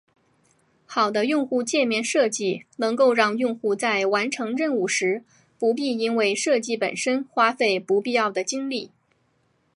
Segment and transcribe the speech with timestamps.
[0.87, 5.23] 好的用户界面设计能够让用户在完成任务时
[5.59, 8.89] 不必因为设计本身花费不必要的精力。